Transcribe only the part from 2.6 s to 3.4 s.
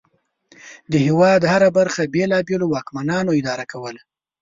واکمنانو